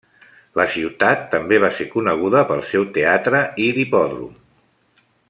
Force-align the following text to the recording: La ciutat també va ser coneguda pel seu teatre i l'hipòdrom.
La 0.59 0.63
ciutat 0.75 1.27
també 1.33 1.59
va 1.65 1.69
ser 1.79 1.87
coneguda 1.91 2.43
pel 2.53 2.63
seu 2.71 2.89
teatre 2.99 3.43
i 3.67 3.73
l'hipòdrom. 3.77 4.33